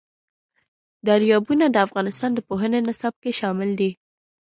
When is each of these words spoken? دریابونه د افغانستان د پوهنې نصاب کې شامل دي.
دریابونه 1.07 1.65
د 1.69 1.75
افغانستان 1.87 2.31
د 2.33 2.39
پوهنې 2.47 2.79
نصاب 2.87 3.13
کې 3.23 3.31
شامل 3.39 3.69
دي. 3.79 3.91